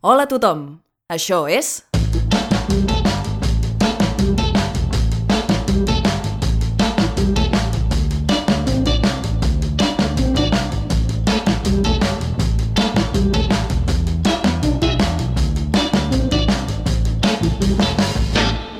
Hola 0.00 0.24
a 0.24 0.28
tothom, 0.32 0.60
això 1.12 1.42
és... 1.44 1.82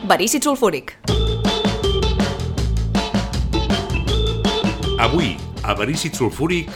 Verícid 0.09 0.41
sulfúric. 0.41 0.97
Avui, 4.97 5.37
a 5.61 5.77
Verícid 5.77 6.17
Sulfúric, 6.17 6.73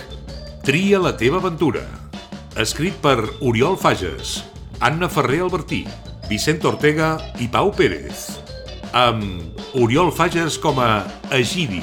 tria 0.60 1.00
la 1.00 1.16
teva 1.16 1.40
aventura. 1.40 2.03
Escrit 2.54 2.94
per 3.02 3.18
Oriol 3.42 3.74
Fages, 3.74 4.44
Anna 4.78 5.08
Ferrer 5.10 5.40
Albertí, 5.42 5.80
Vicent 6.30 6.62
Ortega 6.68 7.16
i 7.42 7.48
Pau 7.50 7.72
Pérez. 7.74 8.28
Amb 8.94 9.58
Oriol 9.74 10.12
Fages 10.14 10.54
com 10.62 10.78
a 10.78 11.02
Egidi, 11.34 11.82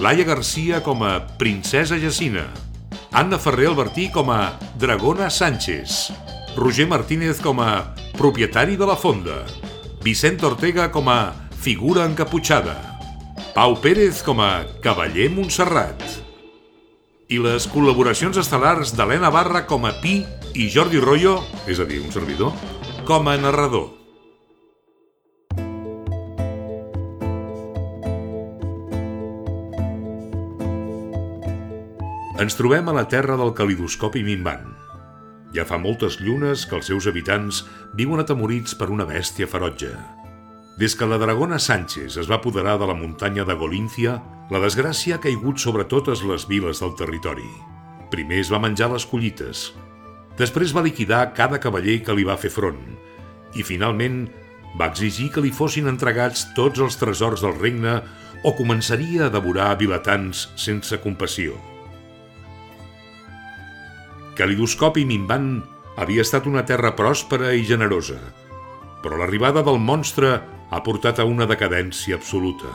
Laia 0.00 0.24
Garcia 0.24 0.80
com 0.80 1.04
a 1.04 1.18
Princesa 1.36 1.98
Jacina, 2.00 2.46
Anna 3.12 3.36
Ferrer 3.36 3.68
Albertí 3.68 4.08
com 4.08 4.32
a 4.32 4.56
Dragona 4.80 5.28
Sánchez, 5.28 6.08
Roger 6.56 6.88
Martínez 6.88 7.44
com 7.44 7.60
a 7.60 7.92
propietari 8.16 8.80
de 8.80 8.88
la 8.88 8.96
fonda, 8.96 9.44
Vicent 10.00 10.40
Ortega 10.48 10.88
com 10.88 11.12
a 11.12 11.34
figura 11.60 12.08
encaputxada, 12.08 12.78
Pau 13.52 13.76
Pérez 13.76 14.24
com 14.24 14.40
a 14.40 14.64
cavaller 14.80 15.28
Montserrat 15.28 16.29
i 17.30 17.38
les 17.38 17.68
col·laboracions 17.70 18.40
estel·lars 18.42 18.90
d'Helena 18.98 19.30
Barra 19.30 19.62
com 19.70 19.86
a 19.86 19.94
Pi 20.02 20.16
i 20.58 20.66
Jordi 20.66 20.98
Rollo, 20.98 21.36
és 21.70 21.78
a 21.78 21.86
dir, 21.86 22.00
un 22.02 22.10
servidor, 22.10 22.50
com 23.06 23.30
a 23.30 23.36
narrador. 23.38 23.86
Ens 32.40 32.56
trobem 32.58 32.88
a 32.88 32.96
la 32.96 33.06
terra 33.06 33.36
del 33.38 33.54
calidoscopi 33.54 34.24
minvant. 34.26 34.66
Ja 35.54 35.66
fa 35.68 35.78
moltes 35.78 36.18
llunes 36.24 36.64
que 36.66 36.78
els 36.78 36.90
seus 36.90 37.06
habitants 37.10 37.62
viuen 37.98 38.22
atemorits 38.24 38.74
per 38.74 38.90
una 38.90 39.06
bèstia 39.06 39.46
ferotge. 39.50 39.92
Des 40.78 40.94
que 40.96 41.06
la 41.06 41.18
dragona 41.18 41.58
Sánchez 41.58 42.16
es 42.20 42.28
va 42.30 42.38
apoderar 42.38 42.78
de 42.78 42.86
la 42.86 42.94
muntanya 42.94 43.44
de 43.44 43.54
Golíncia, 43.54 44.20
la 44.50 44.60
desgràcia 44.62 45.16
ha 45.16 45.22
caigut 45.22 45.58
sobre 45.58 45.84
totes 45.84 46.22
les 46.26 46.46
viles 46.48 46.80
del 46.82 46.94
territori. 46.98 47.48
Primer 48.10 48.40
es 48.42 48.50
va 48.52 48.62
menjar 48.62 48.90
les 48.92 49.06
collites, 49.06 49.70
després 50.38 50.74
va 50.74 50.84
liquidar 50.86 51.32
cada 51.36 51.60
cavaller 51.62 52.00
que 52.02 52.14
li 52.16 52.24
va 52.26 52.38
fer 52.40 52.50
front 52.50 52.80
i, 53.54 53.62
finalment, 53.66 54.24
va 54.78 54.88
exigir 54.90 55.28
que 55.34 55.42
li 55.42 55.50
fossin 55.54 55.90
entregats 55.90 56.46
tots 56.56 56.80
els 56.80 56.96
tresors 56.98 57.42
del 57.44 57.56
regne 57.58 57.98
o 58.46 58.54
començaria 58.56 59.26
a 59.26 59.32
devorar 59.32 59.74
vilatans 59.78 60.48
sense 60.56 60.96
compassió. 61.02 61.58
Calidoscopi 64.38 65.04
Minvant 65.04 65.58
havia 66.00 66.24
estat 66.24 66.46
una 66.48 66.62
terra 66.64 66.94
pròspera 66.96 67.52
i 67.52 67.66
generosa, 67.68 68.16
però 69.02 69.18
l'arribada 69.20 69.64
del 69.66 69.76
monstre 69.82 70.38
ha 70.70 70.80
portat 70.86 71.18
a 71.18 71.26
una 71.26 71.46
decadència 71.50 72.16
absoluta. 72.16 72.70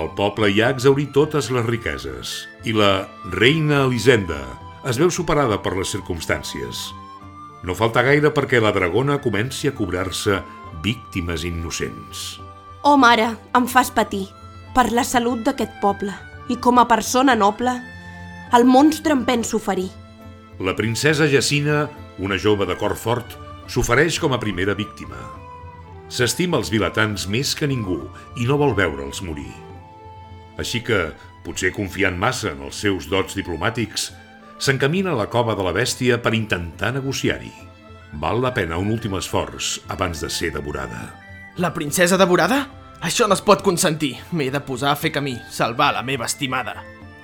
El 0.00 0.10
poble 0.18 0.48
hi 0.50 0.62
ha 0.64 0.72
exaurit 0.74 1.12
totes 1.14 1.50
les 1.54 1.66
riqueses 1.68 2.34
i 2.66 2.74
la 2.74 3.06
reina 3.30 3.84
Elisenda 3.84 4.40
es 4.88 4.98
veu 5.00 5.12
superada 5.12 5.60
per 5.62 5.76
les 5.78 5.92
circumstàncies. 5.94 6.88
No 7.64 7.76
falta 7.76 8.02
gaire 8.04 8.32
perquè 8.34 8.60
la 8.60 8.74
dragona 8.74 9.20
comenci 9.24 9.70
a 9.70 9.74
cobrar-se 9.76 10.40
víctimes 10.84 11.46
innocents. 11.48 12.24
Oh, 12.84 12.98
mare, 13.00 13.30
em 13.56 13.68
fas 13.70 13.88
patir. 13.94 14.26
Per 14.74 14.90
la 14.92 15.06
salut 15.06 15.40
d'aquest 15.46 15.78
poble. 15.80 16.12
I 16.52 16.58
com 16.60 16.76
a 16.76 16.84
persona 16.90 17.32
noble, 17.38 17.72
el 18.52 18.66
monstre 18.68 19.14
em 19.16 19.22
penso 19.24 19.62
ferir. 19.62 19.88
La 20.60 20.74
princesa 20.76 21.30
Jacina, 21.30 21.86
una 22.18 22.36
jove 22.36 22.68
de 22.68 22.76
cor 22.76 22.98
fort, 23.00 23.38
s'ofereix 23.70 24.20
com 24.20 24.36
a 24.36 24.42
primera 24.42 24.76
víctima. 24.76 25.43
S'estima 26.14 26.60
els 26.60 26.70
vilatans 26.70 27.24
més 27.26 27.56
que 27.58 27.66
ningú 27.66 27.96
i 28.38 28.44
no 28.46 28.54
vol 28.60 28.74
veure'ls 28.78 29.18
morir. 29.26 29.50
Així 30.62 30.78
que, 30.86 31.08
potser 31.42 31.72
confiant 31.74 32.14
massa 32.14 32.52
en 32.52 32.60
els 32.68 32.78
seus 32.84 33.08
dots 33.10 33.34
diplomàtics, 33.34 34.12
s'encamina 34.62 35.10
a 35.10 35.18
la 35.18 35.26
cova 35.32 35.56
de 35.58 35.66
la 35.66 35.72
bèstia 35.74 36.20
per 36.22 36.36
intentar 36.38 36.92
negociar-hi. 36.94 37.50
Val 38.22 38.38
la 38.44 38.52
pena 38.54 38.78
un 38.78 38.92
últim 38.94 39.16
esforç 39.18 39.80
abans 39.90 40.22
de 40.22 40.30
ser 40.30 40.52
devorada. 40.54 41.08
La 41.58 41.72
princesa 41.74 42.18
devorada? 42.20 42.62
Això 43.02 43.26
no 43.26 43.34
es 43.34 43.42
pot 43.42 43.66
consentir. 43.66 44.14
M'he 44.30 44.52
de 44.54 44.62
posar 44.62 44.92
a 44.94 45.00
fer 45.00 45.10
camí, 45.12 45.34
salvar 45.50 45.90
la 45.98 46.06
meva 46.06 46.30
estimada. 46.30 46.76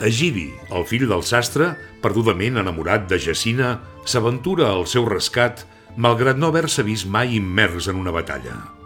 Egidi, 0.03 0.49
el 0.75 0.83
fill 0.89 1.07
del 1.07 1.23
sastre, 1.23 1.77
perdudament 2.03 2.59
enamorat 2.59 3.07
de 3.07 3.21
Jacina, 3.23 3.77
s'aventura 4.03 4.73
al 4.75 4.89
seu 4.91 5.07
rescat 5.07 5.63
malgrat 5.97 6.39
no 6.39 6.51
haver-se 6.51 6.83
vist 6.83 7.07
mai 7.07 7.37
immers 7.39 7.87
en 7.87 8.03
una 8.03 8.11
batalla. 8.11 8.80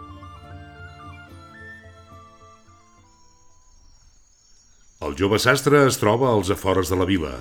Jove 5.15 5.37
sastre 5.39 5.85
es 5.87 5.95
troba 6.01 6.27
als 6.33 6.49
afores 6.51 6.89
de 6.91 6.97
la 6.99 7.05
vila, 7.07 7.33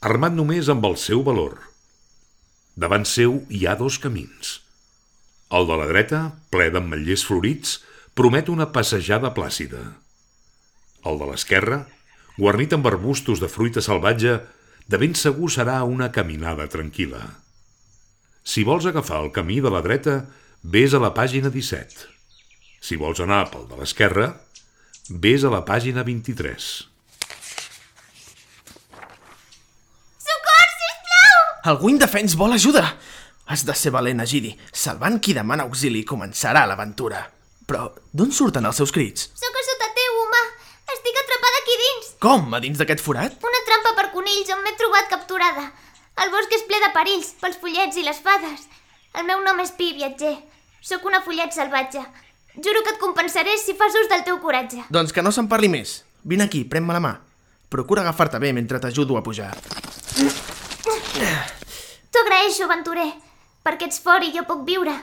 armat 0.00 0.32
només 0.32 0.70
amb 0.72 0.84
el 0.88 0.94
seu 1.00 1.20
valor. 1.26 1.58
Davant 2.80 3.04
seu 3.04 3.42
hi 3.52 3.66
ha 3.66 3.74
dos 3.76 3.98
camins. 4.00 4.60
El 5.52 5.68
de 5.68 5.76
la 5.76 5.88
dreta, 5.90 6.20
ple 6.50 6.70
d'ametllers 6.72 7.26
florits, 7.28 7.76
promet 8.16 8.48
una 8.48 8.70
passejada 8.72 9.34
plàcida. 9.36 9.82
El 11.04 11.20
de 11.20 11.28
l'esquerra, 11.28 11.82
guarnit 12.38 12.72
amb 12.72 12.88
arbustos 12.88 13.42
de 13.42 13.52
fruita 13.52 13.84
salvatge, 13.84 14.38
de 14.88 15.00
ben 15.00 15.12
segur 15.16 15.50
serà 15.52 15.82
una 15.84 16.08
caminada 16.12 16.66
tranquil·la. 16.72 17.20
Si 18.44 18.64
vols 18.64 18.88
agafar 18.88 19.20
el 19.24 19.30
camí 19.32 19.60
de 19.60 19.72
la 19.72 19.84
dreta, 19.84 20.16
vés 20.64 20.96
a 20.96 21.02
la 21.04 21.12
pàgina 21.16 21.52
17. 21.52 22.08
Si 22.80 22.96
vols 23.00 23.20
anar 23.24 23.44
pel 23.52 23.68
de 23.68 23.80
l'esquerra, 23.80 24.32
vés 25.08 25.44
a 25.44 25.52
la 25.52 25.62
pàgina 25.68 26.04
23. 26.04 26.72
Socors, 30.24 30.76
sisplau! 30.82 31.53
Algú 31.64 31.88
indefens 31.88 32.34
vol 32.36 32.52
ajuda! 32.52 32.82
Has 33.48 33.62
de 33.64 33.72
ser 33.72 33.88
valent, 33.94 34.18
Egidi. 34.20 34.50
Salvant 34.68 35.14
qui 35.24 35.32
demana 35.32 35.64
auxili 35.64 36.02
començarà 36.04 36.66
l'aventura. 36.68 37.22
Però 37.64 37.86
d'on 38.12 38.34
surten 38.36 38.68
els 38.68 38.76
seus 38.76 38.92
crits? 38.92 39.30
Sóc 39.40 39.56
a 39.56 39.62
sota 39.64 39.88
teu, 39.96 40.18
home! 40.20 40.42
Estic 40.92 41.20
atrapada 41.22 41.62
aquí 41.62 41.78
dins! 41.80 42.10
Com, 42.20 42.52
a 42.52 42.60
dins 42.60 42.76
d'aquest 42.76 43.00
forat? 43.00 43.38
Una 43.48 43.62
trampa 43.70 43.94
per 43.96 44.10
conills 44.12 44.52
on 44.52 44.60
m'he 44.60 44.74
trobat 44.76 45.08
capturada. 45.14 45.64
El 46.20 46.34
bosc 46.36 46.52
és 46.52 46.66
ple 46.68 46.82
de 46.84 46.92
perills, 46.98 47.32
pels 47.40 47.56
follets 47.64 47.96
i 47.96 48.04
les 48.04 48.20
fades. 48.28 48.68
El 49.16 49.24
meu 49.32 49.40
nom 49.48 49.64
és 49.64 49.72
Pi, 49.72 49.94
viatger. 49.96 50.34
Sóc 50.84 51.08
una 51.08 51.24
follet 51.24 51.56
salvatge. 51.56 52.04
Juro 52.60 52.84
que 52.84 52.92
et 52.92 53.00
compensaré 53.00 53.56
si 53.56 53.72
fas 53.80 53.96
ús 54.04 54.12
del 54.12 54.28
teu 54.28 54.36
coratge. 54.44 54.84
Doncs 54.92 55.16
que 55.16 55.24
no 55.24 55.32
se'n 55.32 55.48
parli 55.48 55.72
més. 55.72 56.02
Vine 56.28 56.44
aquí, 56.44 56.66
pren-me 56.68 56.92
la 56.92 57.00
mà. 57.08 57.16
Procura 57.72 58.04
agafar-te 58.04 58.36
bé 58.36 58.52
mentre 58.52 58.84
t'ajudo 58.84 59.16
a 59.16 59.24
pujar. 59.24 59.54
T'ho 61.14 62.22
agraeixo, 62.24 62.64
aventurer, 62.66 63.06
perquè 63.62 63.86
ets 63.86 64.00
fort 64.02 64.26
i 64.26 64.32
jo 64.34 64.42
puc 64.48 64.64
viure. 64.66 64.94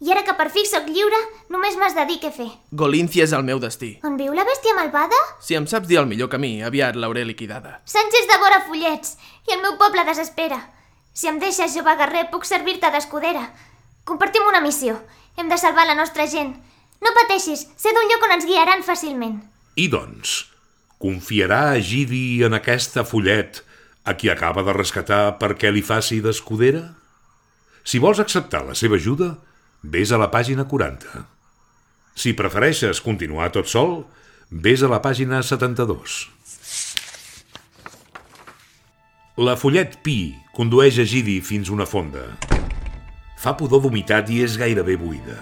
I 0.00 0.12
ara 0.14 0.22
que 0.24 0.32
per 0.32 0.46
fi 0.48 0.62
sóc 0.64 0.86
lliure, 0.88 1.18
només 1.52 1.76
m'has 1.76 1.92
de 1.92 2.06
dir 2.08 2.16
què 2.22 2.30
fer. 2.32 2.48
Golíncia 2.72 3.26
és 3.26 3.34
el 3.36 3.44
meu 3.44 3.60
destí. 3.60 3.90
On 4.08 4.16
viu 4.16 4.32
la 4.32 4.46
bèstia 4.48 4.72
malvada? 4.78 5.18
Si 5.44 5.58
em 5.58 5.66
saps 5.68 5.90
dir 5.90 6.00
el 6.00 6.08
millor 6.08 6.30
camí, 6.32 6.62
aviat 6.64 6.96
l'hauré 6.96 7.26
liquidada. 7.28 7.82
Sánchez 7.84 8.28
devora 8.30 8.62
follets 8.64 9.18
i 9.48 9.56
el 9.56 9.60
meu 9.60 9.76
poble 9.82 10.06
desespera. 10.08 10.62
Si 11.12 11.28
em 11.28 11.36
deixes, 11.42 11.76
jove 11.76 11.96
guerrer, 12.00 12.30
puc 12.32 12.48
servir-te 12.48 12.88
d'escudera. 12.94 13.44
Compartim 14.08 14.48
una 14.48 14.64
missió. 14.64 14.96
Hem 15.36 15.52
de 15.52 15.60
salvar 15.60 15.84
la 15.86 15.98
nostra 15.98 16.24
gent. 16.26 16.54
No 17.04 17.12
pateixis, 17.16 17.66
sé 17.76 17.92
d'un 17.92 18.08
lloc 18.08 18.24
on 18.24 18.38
ens 18.38 18.48
guiaran 18.48 18.84
fàcilment. 18.86 19.36
I 19.76 19.88
doncs, 19.92 20.46
confiarà 21.00 21.76
Egidi 21.76 22.40
en 22.48 22.56
aquesta 22.56 23.04
follet 23.04 23.60
a 24.04 24.14
qui 24.16 24.30
acaba 24.32 24.64
de 24.64 24.72
rescatar 24.72 25.36
perquè 25.40 25.70
li 25.72 25.82
faci 25.84 26.20
d'escudera? 26.24 26.82
Si 27.84 28.00
vols 28.00 28.20
acceptar 28.20 28.64
la 28.66 28.76
seva 28.76 28.96
ajuda, 29.00 29.34
vés 29.82 30.12
a 30.12 30.18
la 30.20 30.30
pàgina 30.32 30.66
40. 30.68 31.24
Si 32.14 32.34
prefereixes 32.36 33.00
continuar 33.00 33.50
tot 33.54 33.68
sol, 33.70 34.02
vés 34.50 34.82
a 34.82 34.90
la 34.90 35.00
pàgina 35.04 35.42
72. 35.42 36.26
La 39.40 39.54
follet 39.56 39.94
Pi 40.04 40.34
condueix 40.56 40.98
a 41.00 41.06
Gidi 41.08 41.38
fins 41.40 41.70
una 41.72 41.86
fonda. 41.88 42.26
Fa 43.40 43.54
pudor 43.56 43.80
d'humitat 43.84 44.28
i 44.28 44.42
és 44.44 44.58
gairebé 44.60 44.98
buida. 45.00 45.38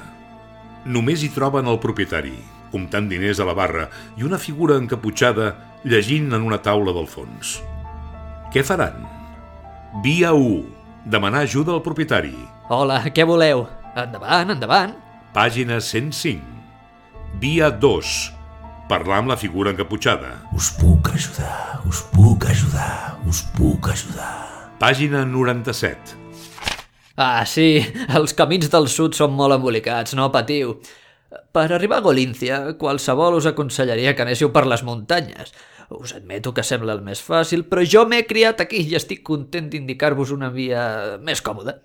Només 0.87 1.25
hi 1.25 1.33
troben 1.35 1.67
el 1.67 1.81
propietari, 1.83 2.37
comptant 2.71 3.09
diners 3.11 3.41
a 3.43 3.49
la 3.49 3.57
barra, 3.59 3.89
i 4.15 4.23
una 4.29 4.39
figura 4.39 4.79
encaputxada 4.79 5.51
llegint 5.83 6.31
en 6.31 6.47
una 6.47 6.63
taula 6.63 6.95
del 6.95 7.11
fons. 7.11 7.59
Què 8.49 8.63
faran? 8.65 9.03
Via 10.01 10.31
1. 10.33 10.63
Demanar 11.13 11.43
ajuda 11.45 11.75
al 11.75 11.83
propietari. 11.85 12.33
Hola, 12.73 13.03
què 13.13 13.27
voleu? 13.29 13.67
Endavant, 13.93 14.55
endavant. 14.55 14.95
Pàgina 15.35 15.77
105. 15.85 16.41
Via 17.43 17.69
2. 17.69 18.15
Parlar 18.89 19.19
amb 19.21 19.29
la 19.35 19.37
figura 19.37 19.75
encaputxada. 19.75 20.33
Us 20.57 20.71
puc 20.81 21.11
ajudar, 21.13 21.83
us 21.85 22.01
puc 22.15 22.49
ajudar, 22.49 23.19
us 23.29 23.43
puc 23.53 23.91
ajudar. 23.93 24.33
Pàgina 24.81 25.27
97. 25.29 26.17
Ah, 27.21 27.45
sí, 27.45 27.83
els 28.17 28.33
camins 28.33 28.73
del 28.73 28.89
sud 28.89 29.19
són 29.19 29.37
molt 29.37 29.59
embolicats, 29.59 30.17
no 30.17 30.33
patiu. 30.33 30.79
Per 31.53 31.67
arribar 31.69 31.99
a 32.01 32.07
Golíncia, 32.09 32.63
qualsevol 32.81 33.37
us 33.43 33.49
aconsellaria 33.51 34.17
que 34.17 34.25
anéssiu 34.25 34.49
per 34.55 34.65
les 34.71 34.87
muntanyes. 34.89 35.53
Us 35.89 36.13
admeto 36.13 36.53
que 36.53 36.65
sembla 36.67 36.93
el 36.93 37.01
més 37.05 37.21
fàcil, 37.25 37.65
però 37.69 37.81
jo 37.81 38.05
m'he 38.09 38.27
criat 38.29 38.61
aquí 38.61 38.83
i 38.85 38.97
estic 38.99 39.23
content 39.25 39.71
d'indicar-vos 39.73 40.35
una 40.35 40.51
via 40.53 40.83
més 41.25 41.41
còmoda. 41.45 41.79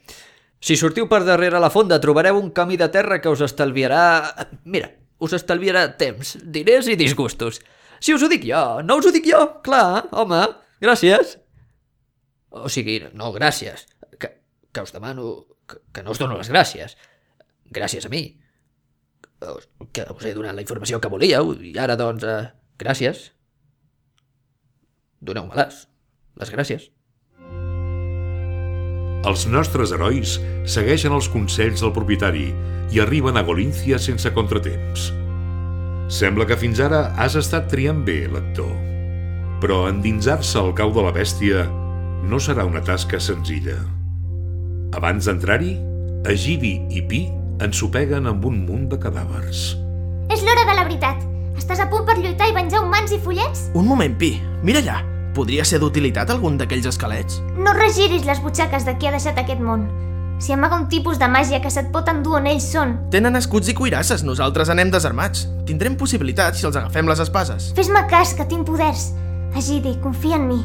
Si 0.64 0.76
sortiu 0.80 1.08
per 1.12 1.22
darrere 1.28 1.60
la 1.60 1.72
fonda, 1.72 2.02
trobareu 2.04 2.38
un 2.40 2.52
camí 2.56 2.76
de 2.80 2.90
terra 2.92 3.20
que 3.24 3.32
us 3.32 3.44
estalviarà... 3.44 4.04
Mira, 4.64 4.92
us 5.24 5.36
estalviarà 5.36 5.86
temps, 6.00 6.38
diners 6.44 6.90
i 6.92 6.98
disgustos. 7.00 7.62
Si 8.04 8.16
us 8.16 8.24
ho 8.24 8.30
dic 8.32 8.44
jo, 8.48 8.64
no 8.84 9.00
us 9.00 9.08
ho 9.08 9.12
dic 9.16 9.28
jo, 9.28 9.42
clar, 9.64 10.06
home, 10.12 10.42
gràcies. 10.84 11.38
O 12.52 12.68
sigui, 12.72 13.00
no, 13.16 13.32
gràcies, 13.36 13.88
que, 14.20 14.36
que 14.72 14.84
us 14.84 14.96
demano... 14.96 15.46
Que, 15.64 15.80
que 15.96 16.04
no 16.04 16.12
us 16.12 16.20
dono 16.20 16.36
les 16.36 16.52
gràcies. 16.52 16.98
Gràcies 17.72 18.08
a 18.08 18.12
mi. 18.12 18.26
Que 19.96 20.08
us 20.12 20.28
he 20.28 20.36
donat 20.36 20.56
la 20.56 20.64
informació 20.64 21.00
que 21.00 21.12
volíeu 21.12 21.56
i 21.56 21.72
ara, 21.80 21.96
doncs, 22.00 22.28
eh, 22.28 22.44
gràcies. 22.84 23.30
Doneu-me-les. 25.24 25.88
Les 26.42 26.52
gràcies. 26.52 26.90
Els 29.24 29.46
nostres 29.48 29.94
herois 29.96 30.36
segueixen 30.68 31.14
els 31.16 31.30
consells 31.32 31.80
del 31.80 31.94
propietari 31.96 32.50
i 32.92 33.00
arriben 33.00 33.40
a 33.40 33.44
Golíncia 33.48 34.00
sense 34.02 34.30
contratemps. 34.36 35.12
Sembla 36.12 36.46
que 36.50 36.58
fins 36.60 36.82
ara 36.84 37.06
has 37.16 37.38
estat 37.40 37.70
triant 37.72 38.04
bé, 38.04 38.26
lector. 38.28 38.74
Però 39.64 39.86
endinsar-se 39.88 40.60
al 40.60 40.74
cau 40.76 40.92
de 40.92 41.06
la 41.06 41.14
bèstia 41.16 41.64
no 42.28 42.40
serà 42.44 42.68
una 42.68 42.84
tasca 42.84 43.22
senzilla. 43.24 43.78
Abans 44.94 45.30
d'entrar-hi, 45.30 45.78
Egidi 46.30 46.76
i 46.92 47.06
Pi 47.08 47.24
ensopeguen 47.64 48.28
amb 48.28 48.44
un 48.46 48.60
munt 48.68 48.90
de 48.92 49.00
cadàvers. 49.00 49.72
És 50.34 50.44
l'hora 50.44 50.68
de 50.68 50.76
la 50.76 50.84
veritat. 50.84 51.24
Estàs 51.56 51.80
a 51.80 51.88
punt 51.88 52.04
per 52.08 52.20
lluitar 52.20 52.52
i 52.52 52.56
venjar 52.60 52.84
humans 52.84 53.16
i 53.16 53.24
follets? 53.24 53.70
Un 53.74 53.88
moment, 53.88 54.20
Pi, 54.20 54.36
mira 54.68 54.84
allà. 54.84 55.13
Podria 55.34 55.66
ser 55.66 55.80
d'utilitat 55.82 56.30
algun 56.30 56.60
d'aquells 56.60 56.86
esquelets? 56.92 57.40
No 57.58 57.74
regiris 57.74 58.26
les 58.28 58.42
butxaques 58.44 58.86
de 58.86 58.94
qui 59.00 59.10
ha 59.10 59.14
deixat 59.16 59.40
aquest 59.42 59.62
món. 59.62 59.88
Si 60.44 60.54
amaga 60.54 60.78
un 60.78 60.88
tipus 60.90 61.18
de 61.18 61.28
màgia 61.30 61.62
que 61.62 61.72
se't 61.72 61.90
pot 61.94 62.10
endur 62.12 62.36
on 62.40 62.48
ells 62.50 62.66
són, 62.70 62.98
Tenen 63.14 63.38
escuts 63.40 63.70
i 63.72 63.74
cuirasses, 63.78 64.24
nosaltres 64.28 64.70
anem 64.70 64.92
desarmats. 64.94 65.48
Tindrem 65.66 65.96
possibilitats 65.98 66.60
si 66.60 66.68
els 66.68 66.76
agafem 66.78 67.08
les 67.10 67.20
espases. 67.20 67.72
fes-me 67.76 68.06
cas, 68.10 68.34
que 68.34 68.46
tinc 68.46 68.66
poders. 68.68 69.14
Agidi, 69.56 69.96
confia 70.02 70.36
en 70.36 70.48
mi. 70.48 70.62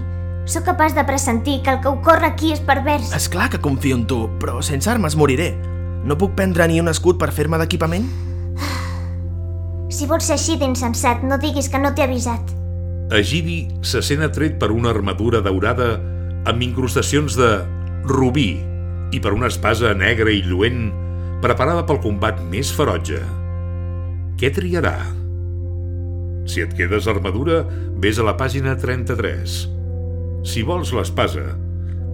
Sóc 0.47 0.65
capaç 0.65 0.95
de 0.95 1.05
pressentir 1.05 1.63
que 1.63 1.71
el 1.71 1.81
que 1.81 1.89
ocorre 1.89 2.27
aquí 2.27 2.53
és 2.53 2.61
pervers. 2.61 3.13
És 3.15 3.29
clar 3.29 3.49
que 3.51 3.61
confio 3.61 3.97
en 3.97 4.07
tu, 4.07 4.29
però 4.41 4.63
sense 4.63 4.91
armes 4.91 5.17
moriré. 5.17 5.55
No 6.05 6.17
puc 6.17 6.35
prendre 6.35 6.67
ni 6.69 6.81
un 6.81 6.89
escut 6.89 7.19
per 7.19 7.33
fer-me 7.33 7.59
d'equipament? 7.59 8.09
Si 9.89 10.07
vols 10.07 10.25
ser 10.25 10.35
així 10.37 10.57
d'insensat, 10.57 11.23
no 11.23 11.39
diguis 11.39 11.69
que 11.69 11.79
no 11.79 11.95
t'he 11.95 12.03
avisat. 12.05 12.41
Egidi 13.09 13.63
se 13.81 14.03
sent 14.05 14.21
atret 14.21 14.59
per 14.61 14.69
una 14.69 14.91
armadura 14.93 15.41
daurada 15.41 15.95
amb 16.49 16.65
incrustacions 16.65 17.39
de 17.39 17.49
rubí 18.05 18.51
i 19.17 19.21
per 19.25 19.33
una 19.33 19.49
espasa 19.49 19.95
negra 19.97 20.29
i 20.29 20.43
lluent 20.45 20.91
preparada 21.41 21.87
pel 21.89 22.03
combat 22.05 22.43
més 22.53 22.69
ferotge. 22.75 23.23
Què 24.39 24.51
triarà? 24.53 24.99
Si 26.49 26.61
et 26.65 26.75
quedes 26.77 27.09
armadura, 27.09 27.63
vés 27.97 28.21
a 28.21 28.27
la 28.29 28.37
pàgina 28.37 28.77
33. 28.77 29.57
Si 30.49 30.65
vols 30.69 30.93
l'espasa, 30.93 31.47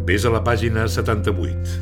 vés 0.06 0.22
a 0.26 0.30
la 0.34 0.44
pàgina 0.46 0.86
78. 0.86 1.74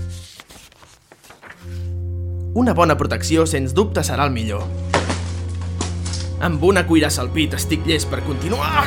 Una 2.57 2.73
bona 2.77 2.97
protecció, 2.97 3.45
sens 3.49 3.77
dubte, 3.77 4.05
serà 4.05 4.25
el 4.29 4.33
millor. 4.33 4.65
Amb 6.43 6.65
una 6.67 6.83
cuirassa 6.83 7.21
al 7.23 7.29
pit 7.31 7.53
estic 7.55 7.85
llest 7.87 8.09
per 8.11 8.19
continuar. 8.27 8.83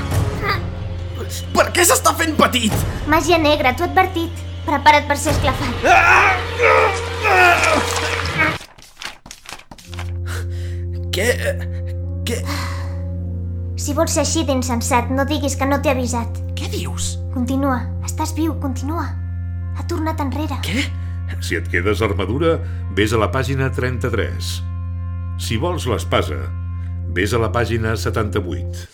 Per 1.56 1.64
què 1.72 1.86
s'està 1.88 2.12
fent 2.20 2.34
petit? 2.36 2.74
Màgia 3.08 3.38
negra, 3.40 3.72
t'ho 3.72 3.86
he 3.86 3.88
advertit. 3.88 4.42
Prepara't 4.66 5.08
per 5.08 5.16
ser 5.22 5.32
esclafat. 5.32 5.72
Què... 11.16 11.28
Què... 12.28 12.42
Si 13.80 13.96
vols 13.96 14.18
ser 14.18 14.26
així 14.26 14.44
d'insensat, 14.44 15.14
no 15.16 15.24
diguis 15.30 15.56
que 15.56 15.70
no 15.70 15.80
t'he 15.80 15.94
avisat. 15.96 16.42
Què 16.60 16.68
dius? 16.74 17.14
Continua, 17.32 17.80
estàs 18.04 18.36
viu, 18.36 18.52
continua. 18.60 19.08
Ha 19.80 19.88
tornat 19.88 20.20
enrere. 20.26 20.60
Què? 20.66 20.84
Si 21.40 21.56
et 21.56 21.72
quedes 21.72 22.04
armadura, 22.04 22.58
vés 23.00 23.16
a 23.16 23.24
la 23.24 23.32
pàgina 23.32 23.72
33. 23.72 24.54
Si 25.40 25.56
vols 25.62 25.88
l'espasa, 25.88 26.44
vés 27.14 27.34
a 27.34 27.40
la 27.42 27.50
pàgina 27.52 27.96
78. 27.98 28.88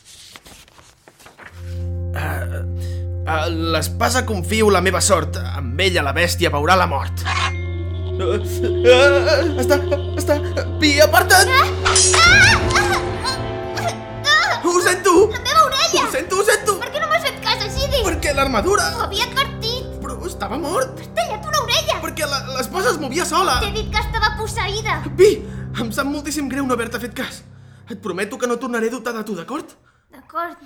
A 3.31 3.45
l'espasa 3.47 4.25
confio 4.25 4.69
la 4.69 4.81
meva 4.81 4.99
sort. 5.01 5.37
Amb 5.37 5.79
ella 5.79 6.01
la 6.03 6.13
bèstia 6.13 6.49
veurà 6.53 6.75
la 6.75 6.87
mort. 6.89 7.21
Uh, 8.21 8.35
uh, 8.37 9.61
està... 9.61 9.77
està... 10.19 10.35
Pi, 10.81 10.97
aparta't! 11.01 11.49
Ho 14.61 14.73
sento! 14.83 15.13
La 15.31 15.39
meva 15.41 15.63
orella! 15.65 16.03
Ho 16.03 16.11
sento, 16.11 16.41
ho 16.41 16.45
sento! 16.45 16.75
Per 16.81 16.89
què 16.93 17.01
no 17.01 17.07
m'has 17.09 17.23
fet 17.25 17.39
cas, 17.43 17.63
Agidi? 17.65 18.01
Perquè 18.05 18.33
l'armadura... 18.37 18.89
T'ho 18.97 19.05
havia 19.07 19.25
advertit. 19.29 19.87
Però 20.03 20.17
estava 20.27 20.59
mort! 20.61 21.01
Tallat 21.17 21.47
una 21.49 21.63
orella. 21.63 21.97
Perquè 22.03 22.27
la- 22.29 22.43
l'espasa 22.57 22.93
es 22.93 22.99
movia 23.01 23.25
sola! 23.25 23.57
T'he 23.63 23.71
dit 23.79 23.89
que 23.93 24.03
estava 24.03 24.33
posseïda. 24.37 24.99
Pi, 25.17 25.31
em 25.81 25.89
sap 25.95 26.09
moltíssim 26.11 26.49
greu 26.51 26.67
no 26.67 26.77
haver-te 26.77 27.01
fet 27.01 27.15
cas. 27.17 27.41
Et 27.91 27.99
prometo 27.99 28.37
que 28.39 28.47
no 28.47 28.55
tornaré 28.55 28.87
a 28.87 28.93
dubtar 28.93 29.11
de 29.11 29.23
tu, 29.27 29.35
d'acord? 29.35 29.73
D'acord. 30.15 30.59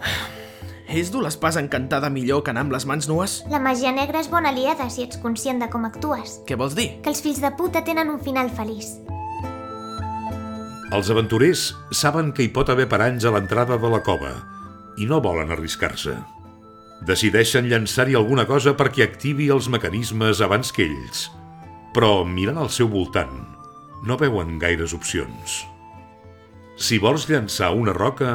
És 0.96 1.10
dur 1.12 1.20
l'espasa 1.24 1.60
encantada 1.60 2.08
millor 2.14 2.40
que 2.46 2.52
anar 2.54 2.62
amb 2.64 2.72
les 2.72 2.86
mans 2.88 3.08
nues? 3.10 3.40
La 3.52 3.60
màgia 3.60 3.90
negra 3.92 4.22
és 4.22 4.30
bona 4.32 4.52
aliada 4.54 4.86
si 4.88 5.02
ets 5.02 5.18
conscient 5.20 5.58
de 5.60 5.68
com 5.68 5.84
actues. 5.84 6.38
Què 6.46 6.56
vols 6.56 6.76
dir? 6.78 6.86
Que 7.02 7.10
els 7.12 7.20
fills 7.24 7.42
de 7.42 7.50
puta 7.58 7.82
tenen 7.84 8.12
un 8.14 8.22
final 8.22 8.48
feliç. 8.54 8.94
Els 10.94 11.10
aventurers 11.12 11.66
saben 11.90 12.30
que 12.32 12.46
hi 12.46 12.52
pot 12.54 12.70
haver 12.70 12.86
paranys 12.88 13.26
a 13.26 13.34
l'entrada 13.34 13.76
de 13.82 13.92
la 13.92 14.00
cova 14.06 14.32
i 14.96 15.10
no 15.10 15.20
volen 15.20 15.50
arriscar-se. 15.52 16.14
Decideixen 17.04 17.66
llançar-hi 17.68 18.14
alguna 18.16 18.46
cosa 18.48 18.72
perquè 18.78 19.04
activi 19.04 19.50
els 19.52 19.68
mecanismes 19.68 20.40
abans 20.40 20.72
que 20.72 20.86
ells. 20.86 21.26
Però, 21.92 22.22
mirant 22.24 22.62
al 22.62 22.70
seu 22.70 22.88
voltant, 22.88 23.42
no 24.06 24.16
veuen 24.22 24.60
gaires 24.62 24.94
opcions. 24.96 25.64
Si 26.76 26.98
vols 27.00 27.24
llançar 27.24 27.70
una 27.72 27.94
roca, 27.96 28.34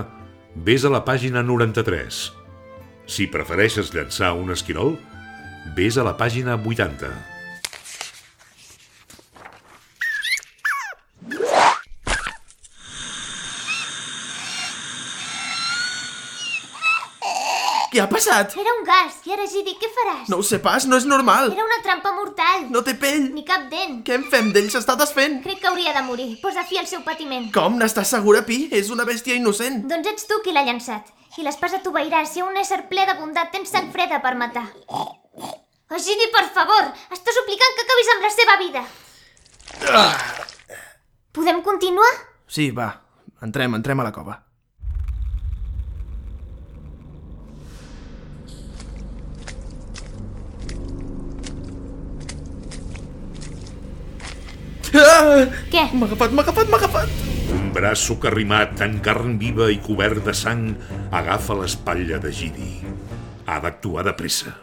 vés 0.65 0.81
a 0.81 0.89
la 0.89 1.03
pàgina 1.05 1.43
93. 1.45 2.21
Si 3.05 3.27
prefereixes 3.29 3.91
llançar 3.93 4.31
un 4.33 4.49
esquirol, 4.49 4.95
vés 5.77 5.99
a 6.01 6.05
la 6.07 6.15
pàgina 6.17 6.55
80. 6.57 7.11
Què 17.91 17.99
ha 17.99 18.07
passat? 18.07 18.53
Era 18.55 18.71
un 18.77 18.85
gas. 18.87 19.17
I 19.27 19.33
ara, 19.35 19.43
Gidi, 19.51 19.73
què 19.75 19.89
faràs? 19.91 20.29
No 20.31 20.37
ho 20.39 20.43
sé 20.47 20.61
pas, 20.63 20.85
no 20.87 20.95
és 20.95 21.03
normal. 21.09 21.49
Era 21.51 21.63
una 21.65 21.79
trampa 21.83 22.13
mortal. 22.15 22.69
No 22.71 22.79
té 22.87 22.93
pell. 22.95 23.25
Ni 23.35 23.43
cap 23.47 23.65
dent. 23.71 23.97
Què 24.07 24.15
en 24.15 24.23
fem? 24.31 24.51
D'ell 24.55 24.69
s'està 24.71 24.95
desfent. 24.99 25.41
Crec 25.43 25.59
que 25.59 25.67
hauria 25.67 25.91
de 25.97 26.03
morir. 26.07 26.27
Posa 26.43 26.63
fi 26.69 26.79
al 26.79 26.87
seu 26.87 27.01
patiment. 27.03 27.49
Com? 27.51 27.75
N'estàs 27.81 28.13
segura, 28.15 28.45
Pi? 28.47 28.61
És 28.71 28.93
una 28.95 29.03
bèstia 29.09 29.35
innocent. 29.35 29.81
Doncs 29.91 30.07
ets 30.13 30.29
tu 30.29 30.37
qui 30.45 30.55
l'ha 30.55 30.63
llançat. 30.69 31.11
I 31.35 31.43
l'espasa 31.43 31.81
t'obeirà 31.83 32.21
si 32.27 32.43
un 32.43 32.55
ésser 32.61 32.85
ple 32.87 33.03
de 33.09 33.17
bondat 33.19 33.51
tens 33.51 33.71
sang 33.75 33.91
freda 33.91 34.21
per 34.23 34.37
matar. 34.39 34.69
Egidi, 35.91 36.29
per 36.31 36.45
favor! 36.55 36.87
Està 37.11 37.35
suplicant 37.35 37.75
que 37.75 37.85
acabis 37.87 38.13
amb 38.13 38.23
la 38.27 38.31
seva 38.37 38.55
vida. 38.63 38.85
Podem 41.35 41.59
continuar? 41.67 42.11
Sí, 42.47 42.69
va. 42.71 42.87
Entrem, 43.43 43.75
entrem 43.75 43.99
a 43.99 44.07
la 44.07 44.15
cova. 44.15 44.37
Què? 55.71 55.83
M'ha 55.93 56.07
agafat, 56.07 56.33
m'ha 56.33 56.43
agafat, 56.45 56.69
m'ha 56.71 56.79
agafat! 56.79 57.21
Un 57.51 57.69
braç 57.75 58.01
socarrimat 58.07 58.81
en 58.85 58.97
carn 59.03 59.37
viva 59.41 59.67
i 59.69 59.77
cobert 59.83 60.23
de 60.25 60.33
sang 60.33 60.71
agafa 61.13 61.57
l'espatlla 61.59 62.17
de 62.23 62.31
Gidi. 62.33 62.71
Ha 63.45 63.59
d'actuar 63.61 64.05
de 64.07 64.13
pressa. 64.17 64.55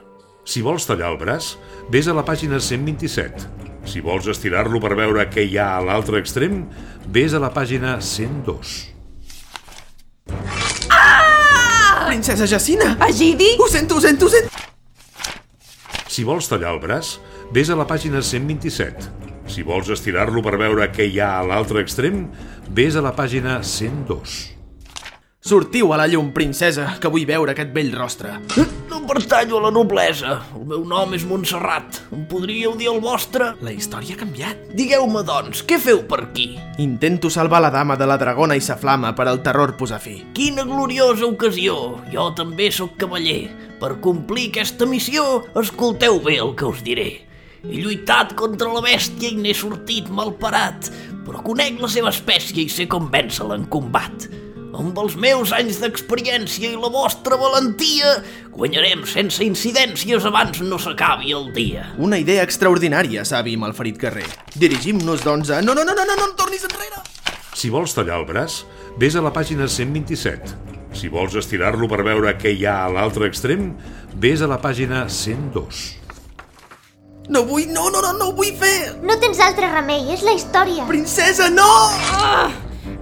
Si 0.48 0.62
vols 0.64 0.86
tallar 0.88 1.12
el 1.12 1.18
braç, 1.20 1.52
vés 1.92 2.08
a 2.08 2.14
la 2.16 2.24
pàgina 2.24 2.58
127. 2.58 3.46
Si 3.88 4.00
vols 4.04 4.26
estirar-lo 4.32 4.80
per 4.80 4.94
veure 4.98 5.26
què 5.30 5.44
hi 5.46 5.58
ha 5.60 5.74
a 5.76 5.84
l'altre 5.84 6.18
extrem, 6.22 6.62
vés 7.06 7.36
a 7.36 7.42
la 7.42 7.52
pàgina 7.54 7.98
102. 8.00 8.74
Princesa 12.08 12.48
Jacina! 12.48 12.96
Egidi? 13.06 13.54
Ho 13.60 13.68
sento, 13.68 13.96
ho 13.96 14.00
sento, 14.00 14.26
ho 14.26 14.32
sento! 14.32 14.66
Si 16.08 16.24
vols 16.24 16.48
tallar 16.50 16.72
el 16.74 16.80
braç, 16.82 17.18
vés 17.54 17.68
a 17.70 17.76
la 17.78 17.86
pàgina 17.86 18.24
127. 18.24 19.27
Si 19.58 19.64
vols 19.66 19.88
estirar-lo 19.90 20.38
per 20.38 20.52
veure 20.54 20.86
què 20.94 21.08
hi 21.10 21.16
ha 21.18 21.32
a 21.40 21.42
l'altre 21.42 21.80
extrem, 21.82 22.28
vés 22.70 22.94
a 22.94 23.00
la 23.02 23.10
pàgina 23.10 23.56
102. 23.66 24.36
Sortiu 25.50 25.90
a 25.90 25.98
la 25.98 26.06
llum, 26.06 26.28
princesa, 26.36 26.84
que 27.02 27.10
vull 27.10 27.26
veure 27.26 27.56
aquest 27.56 27.72
vell 27.74 27.90
rostre. 27.90 28.36
No 28.86 29.00
pertanyo 29.08 29.58
a 29.58 29.64
la 29.64 29.74
noblesa. 29.74 30.36
El 30.54 30.62
meu 30.70 30.86
nom 30.86 31.18
és 31.18 31.26
Montserrat. 31.26 31.98
Em 32.14 32.22
podríeu 32.30 32.78
dir 32.78 32.92
el 32.92 33.02
vostre? 33.02 33.50
La 33.66 33.74
història 33.74 34.14
ha 34.14 34.22
canviat. 34.22 34.70
Digueu-me, 34.78 35.26
doncs, 35.26 35.66
què 35.66 35.82
feu 35.82 36.04
per 36.06 36.20
aquí? 36.28 36.52
Intento 36.78 37.26
salvar 37.26 37.64
la 37.66 37.74
dama 37.74 37.98
de 37.98 38.06
la 38.06 38.20
dragona 38.20 38.54
i 38.54 38.62
sa 38.62 38.78
flama 38.78 39.10
per 39.18 39.26
al 39.26 39.42
terror 39.42 39.74
posar 39.80 39.98
fi. 40.04 40.20
Quina 40.38 40.68
gloriosa 40.70 41.26
ocasió! 41.26 41.96
Jo 42.14 42.30
també 42.38 42.70
sóc 42.70 42.94
cavaller. 43.00 43.48
Per 43.82 43.96
complir 44.06 44.52
aquesta 44.52 44.86
missió, 44.86 45.48
escolteu 45.58 46.22
bé 46.22 46.38
el 46.44 46.54
que 46.54 46.70
us 46.70 46.86
diré. 46.86 47.10
He 47.66 47.80
lluitat 47.82 48.36
contra 48.38 48.70
la 48.70 48.82
bèstia 48.84 49.32
i 49.32 49.38
n'he 49.40 49.54
sortit 49.56 50.06
malparat, 50.14 50.92
però 51.26 51.40
conec 51.42 51.80
la 51.82 51.90
seva 51.90 52.12
espècie 52.14 52.62
i 52.62 52.70
sé 52.70 52.86
com 52.90 53.08
vèncer-la 53.10 53.56
en 53.58 53.66
combat. 53.72 54.28
Amb 54.78 54.98
els 55.02 55.16
meus 55.18 55.50
anys 55.56 55.80
d'experiència 55.82 56.70
i 56.70 56.78
la 56.78 56.90
vostra 56.92 57.34
valentia, 57.40 58.12
guanyarem 58.54 59.02
sense 59.10 59.42
incidències 59.42 60.28
abans 60.28 60.62
no 60.62 60.78
s'acabi 60.78 61.34
el 61.34 61.50
dia. 61.56 61.88
Una 61.98 62.20
idea 62.22 62.46
extraordinària, 62.46 63.26
savi 63.26 63.56
malferit 63.58 63.98
guerrer. 63.98 64.28
Dirigim-nos, 64.54 65.26
doncs, 65.26 65.50
a... 65.50 65.62
No, 65.64 65.74
no, 65.74 65.82
no, 65.82 65.98
no, 65.98 66.06
no, 66.06 66.14
no, 66.14 66.30
no 66.30 66.38
tornis 66.38 66.68
enrere! 66.68 67.02
Si 67.58 67.72
vols 67.74 67.96
tallar 67.96 68.20
el 68.20 68.28
braç, 68.28 68.62
vés 69.02 69.18
a 69.18 69.24
la 69.24 69.34
pàgina 69.34 69.66
127. 69.66 70.54
Si 70.94 71.10
vols 71.10 71.34
estirar-lo 71.40 71.90
per 71.90 72.04
veure 72.06 72.38
què 72.38 72.54
hi 72.54 72.68
ha 72.68 72.84
a 72.84 72.92
l'altre 72.92 73.26
extrem, 73.26 73.72
vés 74.14 74.46
a 74.46 74.50
la 74.50 74.62
pàgina 74.62 75.08
102. 75.10 76.07
No 77.28 77.42
vull, 77.44 77.66
no, 77.68 77.90
no, 77.92 78.00
no, 78.00 78.14
no 78.16 78.30
ho 78.30 78.32
vull 78.32 78.54
fer! 78.56 78.94
No 79.04 79.18
tens 79.20 79.40
altre 79.44 79.68
remei, 79.68 80.06
és 80.14 80.22
la 80.24 80.32
història. 80.32 80.86
Princesa, 80.88 81.50
no! 81.52 81.68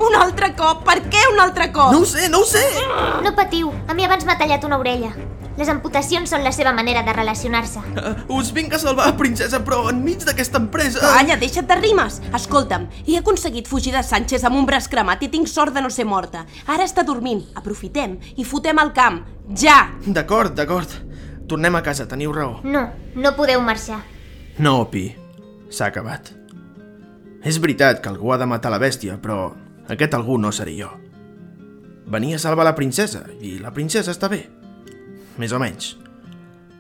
Un 0.03 0.17
altre 0.19 0.49
cop? 0.59 0.83
Per 0.89 0.97
què 1.07 1.21
un 1.31 1.39
altre 1.41 1.69
cop? 1.71 1.93
No 1.95 2.03
ho 2.03 2.09
sé, 2.11 2.27
no 2.29 2.41
ho 2.43 2.49
sé! 2.49 2.65
No 3.23 3.33
patiu, 3.39 3.71
a 3.87 3.95
mi 3.95 4.03
abans 4.05 4.27
m'ha 4.27 4.35
tallat 4.41 4.67
una 4.67 4.81
orella. 4.83 5.13
Les 5.57 5.71
amputacions 5.73 6.29
són 6.29 6.43
la 6.45 6.51
seva 6.53 6.73
manera 6.77 7.05
de 7.07 7.15
relacionar-se. 7.17 7.81
Uh, 7.95 8.11
us 8.37 8.51
vinc 8.53 8.75
a 8.77 8.81
salvar, 8.83 9.07
princesa, 9.17 9.63
però 9.65 9.87
enmig 9.93 10.27
d'aquesta 10.27 10.59
empresa... 10.61 11.01
Calla, 11.01 11.39
deixa't 11.41 11.71
de 11.71 11.79
rimes. 11.79 12.19
Escolta'm, 12.37 12.89
he 13.07 13.17
aconseguit 13.23 13.71
fugir 13.71 13.95
de 13.95 14.03
Sánchez 14.05 14.45
amb 14.45 14.59
un 14.59 14.67
braç 14.69 14.91
cremat 14.93 15.23
i 15.25 15.31
tinc 15.33 15.49
sort 15.49 15.73
de 15.73 15.87
no 15.87 15.89
ser 15.95 16.05
morta. 16.05 16.43
Ara 16.67 16.85
està 16.85 17.07
dormint. 17.07 17.47
Aprofitem 17.57 18.19
i 18.37 18.45
fotem 18.45 18.83
al 18.83 18.93
camp. 18.93 19.23
Ja! 19.55 19.79
D'acord, 20.05 20.53
d'acord. 20.59 20.93
Tornem 21.49 21.79
a 21.79 21.83
casa, 21.87 22.05
teniu 22.11 22.35
raó. 22.37 22.59
No, 22.67 22.89
no 23.15 23.35
podeu 23.39 23.63
marxar. 23.63 24.03
No, 24.59 24.89
Pi. 24.89 25.11
S'ha 25.69 25.91
acabat. 25.91 26.31
És 27.45 27.59
veritat 27.61 28.01
que 28.01 28.09
algú 28.09 28.31
ha 28.33 28.39
de 28.41 28.47
matar 28.49 28.71
la 28.73 28.81
bèstia, 28.81 29.19
però 29.21 29.51
aquest 29.93 30.15
algú 30.17 30.39
no 30.41 30.49
seré 30.49 30.73
jo. 30.79 30.89
Venia 32.09 32.39
a 32.39 32.41
salvar 32.41 32.65
la 32.65 32.75
princesa, 32.79 33.27
i 33.45 33.59
la 33.61 33.75
princesa 33.77 34.15
està 34.15 34.31
bé. 34.33 34.47
Més 35.37 35.53
o 35.53 35.61
menys. 35.61 35.91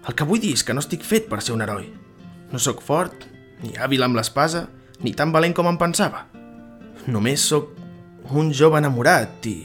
El 0.08 0.16
que 0.16 0.24
vull 0.24 0.40
dir 0.40 0.54
és 0.56 0.64
que 0.64 0.72
no 0.72 0.80
estic 0.80 1.04
fet 1.04 1.28
per 1.28 1.42
ser 1.42 1.52
un 1.52 1.66
heroi. 1.66 1.90
No 2.48 2.62
sóc 2.62 2.80
fort, 2.80 3.26
ni 3.60 3.74
hàbil 3.76 4.06
amb 4.06 4.16
l'espasa, 4.16 4.64
ni 5.04 5.12
tan 5.12 5.34
valent 5.34 5.52
com 5.52 5.68
em 5.68 5.76
pensava. 5.76 6.24
Només 7.06 7.44
sóc 7.44 7.74
un 8.32 8.54
jove 8.56 8.80
enamorat 8.80 9.44
i 9.50 9.58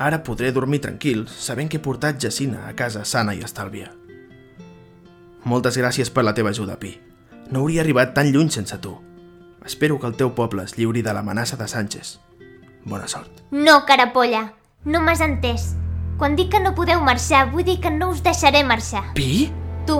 ara 0.00 0.22
podré 0.24 0.54
dormir 0.56 0.80
tranquil 0.80 1.26
sabent 1.28 1.68
que 1.68 1.76
he 1.76 1.84
portat 1.84 2.22
Jacina 2.22 2.64
a 2.70 2.72
casa 2.78 3.04
sana 3.04 3.36
i 3.36 3.44
estàlvia. 3.44 3.92
Moltes 5.44 5.76
gràcies 5.76 6.08
per 6.08 6.24
la 6.24 6.32
teva 6.32 6.54
ajuda, 6.54 6.80
Pi. 6.80 7.09
No 7.50 7.64
hauria 7.64 7.82
arribat 7.82 8.14
tan 8.14 8.30
lluny 8.30 8.50
sense 8.54 8.78
tu. 8.78 8.92
Espero 9.66 9.98
que 9.98 10.06
el 10.06 10.14
teu 10.14 10.30
poble 10.36 10.62
es 10.62 10.76
lliuri 10.78 11.02
de 11.02 11.12
l'amenaça 11.12 11.56
de 11.58 11.66
Sánchez. 11.68 12.20
Bona 12.84 13.08
sort. 13.08 13.42
No, 13.50 13.84
carapolla. 13.86 14.52
No 14.84 15.00
m'has 15.02 15.20
entès. 15.20 15.74
Quan 16.20 16.36
dic 16.38 16.52
que 16.52 16.60
no 16.62 16.76
podeu 16.78 17.02
marxar, 17.02 17.48
vull 17.50 17.66
dir 17.66 17.80
que 17.82 17.90
no 17.90 18.12
us 18.14 18.22
deixaré 18.22 18.62
marxar. 18.64 19.02
Pi? 19.18 19.50
Tu, 19.88 19.96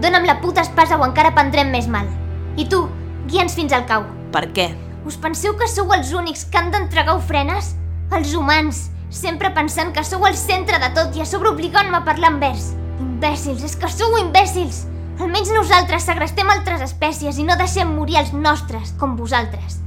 dona'm 0.00 0.24
la 0.24 0.38
puta 0.40 0.64
espasa 0.64 0.96
o 0.96 1.04
encara 1.04 1.34
prendrem 1.36 1.68
més 1.74 1.90
mal. 1.92 2.08
I 2.56 2.64
tu, 2.72 2.86
guia'ns 3.28 3.58
fins 3.58 3.76
al 3.76 3.84
cau. 3.90 4.08
Per 4.32 4.46
què? 4.56 4.70
Us 5.04 5.20
penseu 5.20 5.58
que 5.60 5.68
sou 5.68 5.92
els 5.92 6.14
únics 6.16 6.46
que 6.48 6.58
han 6.58 6.72
d'entregar 6.72 7.18
ofrenes? 7.18 7.74
Els 8.16 8.32
humans, 8.32 8.86
sempre 9.12 9.52
pensant 9.52 9.92
que 9.92 10.06
sou 10.08 10.24
el 10.24 10.40
centre 10.40 10.80
de 10.80 10.90
tot 10.96 11.12
i 11.18 11.20
a 11.20 11.28
sobre 11.28 11.52
obligant-me 11.52 12.00
a 12.00 12.04
parlar 12.08 12.32
en 12.32 12.40
vers. 12.40 12.72
Imbècils, 13.04 13.60
és 13.68 13.76
que 13.76 13.92
sou 13.92 14.16
imbècils! 14.24 14.86
Almenys 15.14 15.52
nosaltres 15.54 16.02
segrestem 16.08 16.48
altres 16.50 16.80
espècies 16.82 17.36
i 17.38 17.44
no 17.46 17.54
deixem 17.54 17.92
morir 17.94 18.18
els 18.18 18.32
nostres, 18.34 18.90
com 18.98 19.14
vosaltres. 19.14 19.78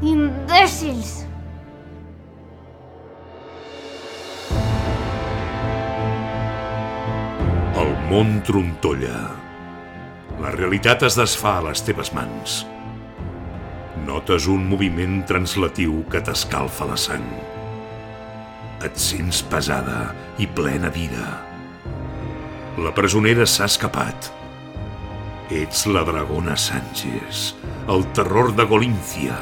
Imbècils! 0.00 1.26
El 7.76 7.92
món 8.08 8.40
trontolla. 8.48 9.20
La 10.40 10.54
realitat 10.56 11.04
es 11.04 11.20
desfà 11.20 11.58
a 11.58 11.68
les 11.68 11.84
teves 11.84 12.14
mans. 12.16 12.62
Notes 14.08 14.48
un 14.48 14.64
moviment 14.64 15.20
translatiu 15.28 16.00
que 16.08 16.24
t'escalfa 16.24 16.88
la 16.88 16.96
sang. 16.96 17.28
Et 18.80 18.96
sents 18.96 19.44
pesada 19.44 20.14
i 20.40 20.48
plena 20.48 20.88
vida. 20.88 21.28
La 22.80 22.96
presonera 22.96 23.44
s'ha 23.44 23.68
escapat. 23.68 24.39
Ets 25.50 25.88
la 25.90 26.04
dragona 26.06 26.54
Sánchez, 26.56 27.56
el 27.88 28.04
terror 28.14 28.54
de 28.54 28.62
Golíncia. 28.70 29.34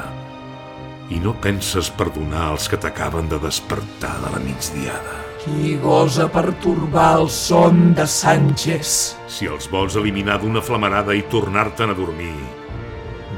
I 1.13 1.19
no 1.21 1.35
penses 1.37 1.91
perdonar 1.93 2.47
els 2.55 2.65
que 2.65 2.79
t'acaben 2.81 3.27
de 3.29 3.37
despertar 3.43 4.15
de 4.23 4.31
la 4.33 4.39
migdiada. 4.41 5.19
Qui 5.43 5.75
gosa 5.77 6.25
pertorbar 6.33 7.19
el 7.19 7.29
son 7.29 7.93
de 7.93 8.07
Sánchez? 8.09 8.93
Si 9.29 9.45
els 9.45 9.69
vols 9.69 9.99
eliminar 10.01 10.39
d'una 10.41 10.63
flamarada 10.65 11.13
i 11.13 11.21
tornar-te'n 11.29 11.93
a 11.93 11.97
dormir, 11.99 12.33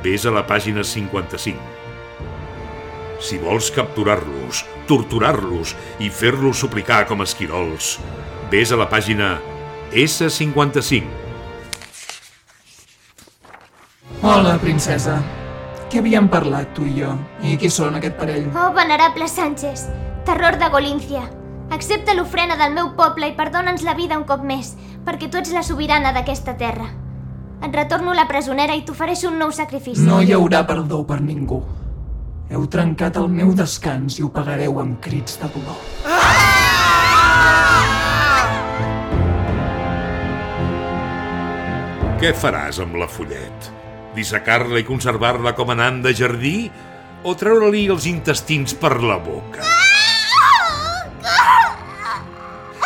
vés 0.05 0.23
a 0.23 0.31
la 0.31 0.47
pàgina 0.47 0.85
55. 0.87 1.59
Si 3.19 3.35
vols 3.43 3.67
capturar-los, 3.75 4.63
torturar-los 4.87 5.75
i 5.99 6.07
fer-los 6.07 6.63
suplicar 6.63 7.03
com 7.11 7.27
esquirols, 7.27 7.97
vés 8.47 8.71
a 8.71 8.79
la 8.79 8.87
pàgina 8.87 9.41
S55. 9.91 11.20
Hola, 14.21 14.59
princesa. 14.61 15.15
Què 15.89 15.97
havíem 15.97 16.27
parlat 16.29 16.75
tu 16.77 16.83
i 16.85 16.91
jo? 16.93 17.15
I 17.41 17.55
qui 17.57 17.71
són 17.73 17.95
aquest 17.97 18.19
parell? 18.19 18.43
Oh, 18.53 18.67
venerable 18.75 19.25
Sánchez, 19.25 19.87
terror 20.27 20.59
de 20.61 20.69
Golíncia. 20.69 21.23
Accepta 21.73 22.13
l'ofrena 22.13 22.53
del 22.59 22.75
meu 22.75 22.91
poble 22.99 23.31
i 23.31 23.33
perdona'ns 23.33 23.81
la 23.81 23.95
vida 23.97 24.19
un 24.21 24.27
cop 24.29 24.45
més, 24.45 24.75
perquè 25.07 25.25
tu 25.25 25.41
ets 25.41 25.55
la 25.57 25.65
sobirana 25.65 26.13
d'aquesta 26.13 26.53
terra. 26.61 26.85
Et 27.65 27.73
retorno 27.73 28.13
la 28.13 28.27
presonera 28.29 28.77
i 28.77 28.85
t'ofereixo 28.85 29.31
un 29.31 29.41
nou 29.41 29.49
sacrifici. 29.49 30.05
No 30.05 30.21
hi 30.21 30.37
haurà 30.37 30.61
perdó 30.69 31.01
per 31.01 31.17
ningú. 31.25 31.63
Heu 32.53 32.69
trencat 32.69 33.17
el 33.17 33.25
meu 33.41 33.55
descans 33.57 34.21
i 34.21 34.21
ho 34.21 34.29
pagareu 34.29 34.77
amb 34.85 35.01
crits 35.01 35.41
de 35.41 35.49
dolor. 35.57 35.81
Què 42.21 42.37
faràs 42.37 42.85
amb 42.85 43.01
la 43.01 43.09
fullet? 43.09 43.80
Dissecar-la 44.15 44.81
i 44.81 44.87
conservar-la 44.87 45.53
com 45.55 45.71
a 45.71 45.77
nan 45.79 46.01
de 46.03 46.11
jardí? 46.15 46.55
O 47.23 47.35
treure-li 47.37 47.85
els 47.93 48.07
intestins 48.09 48.73
per 48.75 48.97
la 48.99 49.17
boca? 49.21 49.63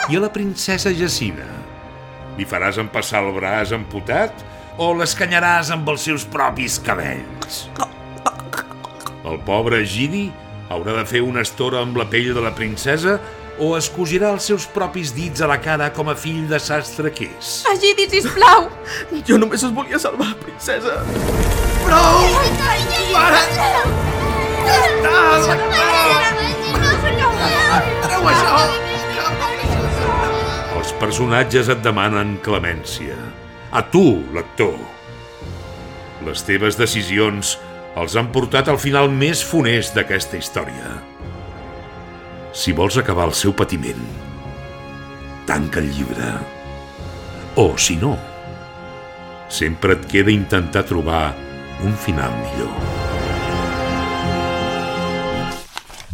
I 0.05 0.17
a 0.17 0.21
la 0.21 0.29
princesa 0.29 0.91
Jacina? 0.93 1.47
Li 2.37 2.45
faràs 2.45 2.77
empassar 2.77 3.23
el 3.25 3.31
braç 3.33 3.71
amputat 3.73 4.43
o 4.77 4.91
l'escanyaràs 4.93 5.71
amb 5.73 5.87
els 5.89 6.03
seus 6.05 6.25
propis 6.29 6.77
cabells? 6.83 7.63
El 9.25 9.39
pobre 9.47 9.81
Gidi 9.89 10.27
haurà 10.69 10.99
de 10.99 11.05
fer 11.09 11.23
una 11.25 11.41
estora 11.45 11.81
amb 11.81 11.97
la 11.97 12.05
pell 12.11 12.33
de 12.35 12.43
la 12.43 12.53
princesa 12.53 13.17
o 13.59 13.75
es 13.77 13.87
cosirà 13.91 14.31
els 14.35 14.47
seus 14.49 14.65
propis 14.67 15.13
dits 15.15 15.41
a 15.41 15.47
la 15.47 15.57
cara 15.63 15.91
com 15.95 16.09
a 16.11 16.15
fill 16.19 16.47
de 16.49 16.59
sastre 16.59 17.11
que 17.15 17.29
és? 17.37 17.51
Egidi, 17.71 18.07
sisplau! 18.11 18.67
Jo 19.27 19.39
només 19.41 19.63
us 19.63 19.73
volia 19.75 19.99
salvar, 20.01 20.33
princesa. 20.43 20.99
Prou! 21.85 22.25
Para! 23.13 23.43
Ja 24.65 24.79
està! 24.89 25.15
Treu 28.05 28.27
això! 28.31 28.57
Els 30.75 30.91
personatges 31.01 31.71
et 31.71 31.81
demanen 31.85 32.37
clemència. 32.45 33.15
a 33.75 33.81
tu, 33.91 34.23
lector. 34.31 34.75
Les 36.23 36.43
teves 36.47 36.77
decisions 36.79 37.57
els 37.99 38.15
han 38.15 38.29
portat 38.31 38.69
al 38.71 38.79
final 38.79 39.09
més 39.11 39.43
funest 39.43 39.95
d'aquesta 39.97 40.39
història. 40.39 41.14
Si 42.55 42.71
vols 42.71 42.95
acabar 42.95 43.25
el 43.27 43.33
seu 43.35 43.51
patiment, 43.51 43.99
tanca 45.45 45.81
el 45.81 45.89
llibre. 45.91 46.29
O, 47.59 47.65
si 47.75 47.97
no, 47.99 48.13
sempre 49.51 49.97
et 49.97 50.05
queda 50.13 50.31
intentar 50.31 50.85
trobar 50.87 51.33
un 51.83 51.97
final 52.05 52.31
millor. 52.45 52.71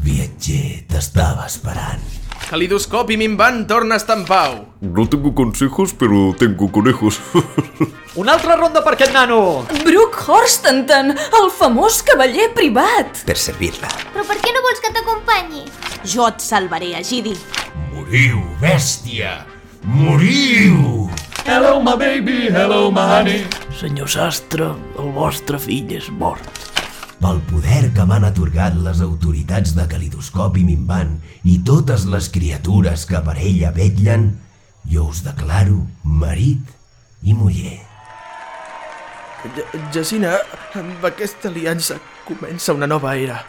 Viatger, 0.01 0.81
t'estava 0.89 1.45
esperant. 1.45 2.20
Calidoscopi 2.51 3.15
minvant 3.15 3.62
torna 3.63 3.96
a 3.96 3.98
estar 4.01 4.17
en 4.17 4.25
pau. 4.27 4.65
No 4.81 5.08
tengo 5.08 5.34
consejos, 5.34 5.93
pero 5.93 6.36
tengo 6.38 6.70
conejos. 6.70 7.22
Una 8.15 8.34
altra 8.34 8.58
ronda 8.58 8.81
per 8.84 8.98
aquest 8.98 9.13
nano! 9.15 9.63
Brooke 9.86 10.20
Horstenton, 10.27 11.13
el 11.15 11.48
famós 11.55 12.01
cavaller 12.03 12.50
privat. 12.51 13.22
Per 13.24 13.38
servir-la. 13.39 13.88
Però 14.12 14.25
per 14.27 14.36
què 14.43 14.51
no 14.51 14.65
vols 14.65 14.84
que 14.84 14.91
t'acompanyi? 14.91 15.63
Jo 16.03 16.27
et 16.27 16.43
salvaré, 16.43 16.91
Egidi. 17.00 17.38
Moriu, 17.93 18.43
bèstia! 18.60 19.46
Moriu! 19.88 21.08
Hello, 21.48 21.79
my 21.79 21.96
baby, 21.96 22.51
hello, 22.51 22.89
my 22.91 23.08
honey. 23.13 23.46
Senyor 23.79 24.12
sastre, 24.12 24.74
el 25.00 25.15
vostre 25.15 25.55
fill 25.55 25.96
és 25.96 26.12
mort. 26.20 26.70
Pel 27.21 27.37
poder 27.45 27.91
que 27.93 28.03
m'han 28.09 28.23
atorgat 28.25 28.77
les 28.81 29.01
autoritats 29.05 29.75
de 29.77 29.83
calidoscopi 29.91 30.63
minvant 30.65 31.11
i 31.45 31.59
totes 31.67 32.07
les 32.09 32.29
criatures 32.33 33.03
que 33.09 33.21
per 33.27 33.35
ella 33.37 33.69
vetllen, 33.75 34.31
jo 34.89 35.05
us 35.11 35.21
declaro 35.27 35.83
marit 36.03 36.71
i 37.21 37.35
muller. 37.37 37.77
Ja- 39.57 39.81
Jacina, 39.93 40.33
amb 40.77 41.05
aquesta 41.05 41.49
aliança 41.49 41.99
comença 42.25 42.73
una 42.73 42.87
nova 42.89 43.13
era. 43.17 43.43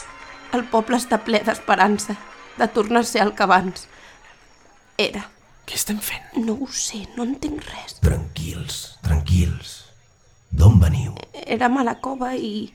El 0.52 0.66
poble 0.68 0.98
està 1.00 1.18
ple 1.24 1.40
d'esperança, 1.44 2.16
de 2.58 2.68
tornar 2.68 3.00
a 3.00 3.08
ser 3.08 3.22
el 3.24 3.32
que 3.34 3.42
abans. 3.48 3.86
Era. 5.00 5.24
Què 5.64 5.76
estem 5.78 5.98
fent? 6.02 6.44
No 6.44 6.58
ho 6.60 6.66
sé, 6.68 7.06
no 7.16 7.24
entenc 7.24 7.62
res. 7.70 7.96
Tranquils, 8.04 8.98
tranquils. 9.06 9.76
D'on 10.52 10.76
veniu? 10.82 11.14
Érem 11.46 11.78
a 11.80 11.84
la 11.88 11.94
cova 12.04 12.34
i... 12.36 12.66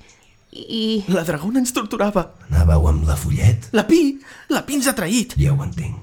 i... 0.57 1.03
La 1.13 1.23
dragona 1.27 1.61
ens 1.61 1.73
torturava. 1.75 2.25
Anàveu 2.49 2.89
amb 2.89 3.07
la 3.07 3.15
follet? 3.19 3.69
La 3.77 3.85
Pi, 3.87 4.17
la 4.53 4.63
Pi 4.65 4.79
ens 4.79 4.89
ha 4.89 4.95
traït. 4.97 5.37
Ja 5.39 5.53
ho 5.53 5.61
entenc. 5.63 5.95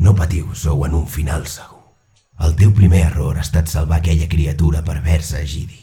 No 0.00 0.14
patiu, 0.16 0.54
sou 0.56 0.86
en 0.86 0.94
un 0.96 1.06
final 1.10 1.44
segur. 1.50 1.80
El 2.40 2.54
teu 2.56 2.70
primer 2.72 3.02
error 3.10 3.36
ha 3.36 3.44
estat 3.44 3.68
salvar 3.68 3.98
aquella 4.00 4.28
criatura 4.32 4.80
perversa, 4.84 5.42
Gidi. 5.44 5.82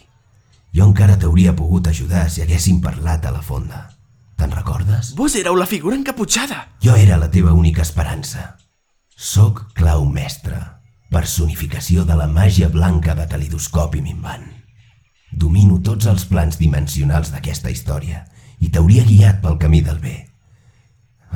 Jo 0.74 0.88
encara 0.90 1.20
t'hauria 1.22 1.54
pogut 1.56 1.88
ajudar 1.90 2.26
si 2.34 2.42
haguéssim 2.42 2.82
parlat 2.82 3.26
a 3.26 3.34
la 3.36 3.44
fonda. 3.46 3.84
Te'n 4.38 4.54
recordes? 4.54 5.14
Vos 5.18 5.38
éreu 5.38 5.58
la 5.58 5.70
figura 5.70 5.98
encaputxada. 5.98 6.64
Jo 6.82 6.98
era 6.98 7.18
la 7.22 7.30
teva 7.34 7.54
única 7.54 7.86
esperança. 7.86 8.56
Soc 9.16 9.64
Clau 9.78 10.06
Mestre, 10.06 10.60
personificació 11.14 12.06
de 12.06 12.18
la 12.18 12.28
màgia 12.30 12.70
blanca 12.74 13.16
de 13.18 13.26
calidoscopi 13.30 14.02
minvant. 14.02 14.57
Domino 15.32 15.80
tots 15.84 16.08
els 16.08 16.26
plans 16.26 16.58
dimensionals 16.60 17.32
d'aquesta 17.34 17.72
història 17.74 18.24
i 18.64 18.70
t'hauria 18.72 19.06
guiat 19.06 19.42
pel 19.44 19.58
camí 19.62 19.82
del 19.86 20.00
bé. 20.02 20.18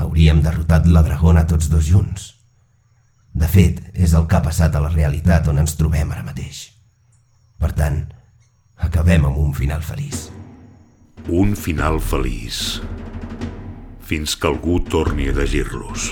Hauríem 0.01 0.41
derrotat 0.41 0.88
la 0.88 1.03
dragona 1.05 1.45
tots 1.48 1.69
dos 1.69 1.86
junts. 1.86 2.31
De 3.33 3.48
fet, 3.48 3.79
és 3.93 4.15
el 4.17 4.27
que 4.27 4.39
ha 4.39 4.43
passat 4.43 4.75
a 4.75 4.81
la 4.83 4.91
realitat 4.91 5.48
on 5.48 5.62
ens 5.62 5.75
trobem 5.79 6.12
ara 6.12 6.24
mateix. 6.25 6.69
Per 7.60 7.71
tant, 7.77 8.01
acabem 8.77 9.27
amb 9.29 9.38
un 9.38 9.53
final 9.55 9.83
feliç. 9.86 10.29
Un 11.29 11.53
final 11.55 12.00
feliç. 12.01 12.81
Fins 14.01 14.36
que 14.36 14.50
algú 14.50 14.79
torni 14.89 15.30
a 15.30 15.36
llegir-los. 15.38 16.12